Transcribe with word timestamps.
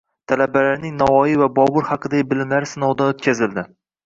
Talabalarning 0.31 0.95
Navoiy 1.01 1.35
va 1.41 1.49
Bobur 1.59 1.85
haqidagi 1.91 2.27
bilimlari 2.33 2.71
sinovdan 2.73 3.15
o‘tkazildi 3.15 3.69